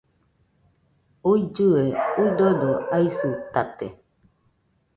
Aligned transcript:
uillɨe, 1.29 1.83
udodo 2.23 2.71
aisɨtate 2.95 3.87